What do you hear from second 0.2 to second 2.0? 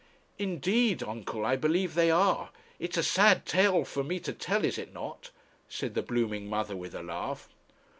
'Indeed, uncle, I believe